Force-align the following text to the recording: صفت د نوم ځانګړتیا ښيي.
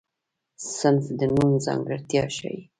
صفت 0.77 1.09
د 1.19 1.21
نوم 1.33 1.51
ځانګړتیا 1.65 2.23
ښيي. 2.35 2.59